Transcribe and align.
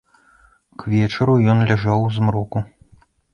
К 0.83 0.93
вечару 0.93 1.35
ён 1.55 1.61
ляжаў 1.73 1.99
у 2.07 2.09
змроку. 2.17 2.65